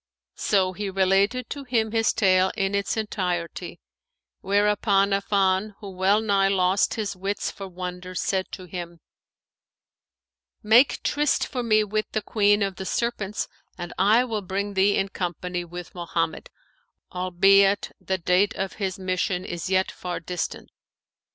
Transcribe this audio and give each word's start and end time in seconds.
So 0.39 0.73
he 0.73 0.89
related 0.89 1.47
to 1.51 1.63
him 1.63 1.91
his 1.91 2.11
tale 2.11 2.51
in 2.57 2.73
its 2.73 2.97
entirety; 2.97 3.79
whereupon 4.39 5.11
Affan, 5.11 5.75
who 5.79 5.91
well 5.91 6.21
nigh 6.21 6.47
lost 6.47 6.95
his 6.95 7.15
wits 7.15 7.51
for 7.51 7.67
wonder, 7.67 8.15
said 8.15 8.51
to 8.53 8.65
him, 8.65 8.99
'Make 10.63 11.03
tryst 11.03 11.45
for 11.45 11.61
me 11.61 11.83
with 11.83 12.09
the 12.13 12.23
Queen 12.23 12.63
of 12.63 12.77
the 12.77 12.85
Serpents 12.87 13.47
and 13.77 13.93
I 13.99 14.23
will 14.25 14.41
bring 14.41 14.73
thee 14.73 14.97
in 14.97 15.09
company 15.09 15.63
with 15.63 15.93
Mohammed, 15.93 16.49
albeit 17.13 17.91
the 17.99 18.17
date 18.17 18.55
of 18.55 18.73
his 18.81 18.97
mission 18.97 19.45
is 19.45 19.69
yet 19.69 19.91
far 19.91 20.19
distant. 20.19 20.71